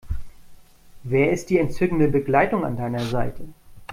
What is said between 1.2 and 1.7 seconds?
ist die